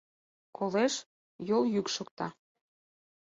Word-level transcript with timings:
Колеш, 0.57 0.93
йол 1.49 1.63
йӱк 1.73 1.87
шокта. 1.95 2.27